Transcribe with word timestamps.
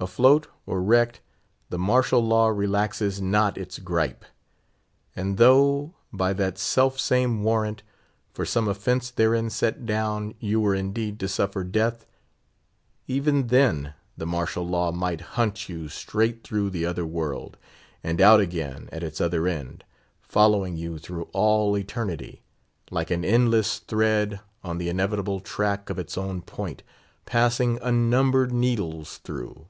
Afloat 0.00 0.48
or 0.66 0.82
wrecked 0.82 1.22
the 1.70 1.78
Martial 1.78 2.20
Law 2.22 2.48
relaxes 2.48 3.22
not 3.22 3.56
its 3.56 3.78
gripe. 3.78 4.26
And 5.16 5.38
though, 5.38 5.94
by 6.12 6.34
that 6.34 6.58
self 6.58 7.00
same 7.00 7.42
warrant, 7.42 7.82
for 8.34 8.44
some 8.44 8.68
offence 8.68 9.10
therein 9.10 9.48
set 9.48 9.86
down, 9.86 10.34
you 10.40 10.60
were 10.60 10.74
indeed 10.74 11.18
to 11.20 11.28
"suffer 11.28 11.64
death," 11.64 12.04
even 13.06 13.46
then 13.46 13.94
the 14.14 14.26
Martial 14.26 14.66
Law 14.68 14.92
might 14.92 15.22
hunt 15.22 15.70
you 15.70 15.88
straight 15.88 16.44
through 16.44 16.68
the 16.68 16.84
other 16.84 17.06
world, 17.06 17.56
and 18.02 18.20
out 18.20 18.40
again 18.40 18.90
at 18.92 19.02
its 19.04 19.22
other 19.22 19.46
end, 19.46 19.84
following 20.20 20.76
you 20.76 20.98
through 20.98 21.30
all 21.32 21.78
eternity, 21.78 22.42
like 22.90 23.10
an 23.10 23.24
endless 23.24 23.78
thread 23.78 24.40
on 24.62 24.76
the 24.76 24.90
inevitable 24.90 25.40
track 25.40 25.88
of 25.88 25.98
its 25.98 26.18
own 26.18 26.42
point, 26.42 26.82
passing 27.24 27.78
unnumbered 27.80 28.52
needles 28.52 29.16
through. 29.18 29.66